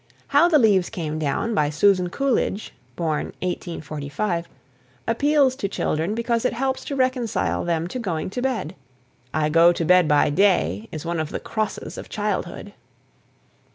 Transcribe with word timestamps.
"How 0.29 0.49
the 0.49 0.57
Leaves 0.57 0.89
Came 0.89 1.19
Down," 1.19 1.53
by 1.53 1.69
Susan 1.69 2.09
Coolidge 2.09 2.73
(1845), 2.97 4.47
appeals 5.07 5.55
to 5.57 5.67
children 5.69 6.15
because 6.15 6.43
it 6.43 6.53
helps 6.53 6.83
to 6.85 6.95
reconcile 6.95 7.63
them 7.63 7.87
to 7.89 7.99
going 7.99 8.31
to 8.31 8.41
bed. 8.41 8.73
"I 9.31 9.49
go 9.49 9.71
to 9.71 9.85
bed 9.85 10.07
by 10.07 10.31
day" 10.31 10.89
is 10.91 11.05
one 11.05 11.19
of 11.19 11.29
the 11.29 11.39
crosses 11.39 11.99
of 11.99 12.09
childhood. 12.09 12.73